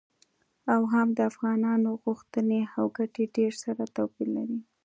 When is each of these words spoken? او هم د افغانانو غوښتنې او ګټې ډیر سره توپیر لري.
او 0.73 0.81
هم 0.93 1.07
د 1.17 1.19
افغانانو 1.31 1.89
غوښتنې 2.03 2.61
او 2.77 2.85
ګټې 2.97 3.23
ډیر 3.37 3.53
سره 3.63 3.83
توپیر 3.95 4.27
لري. 4.37 4.59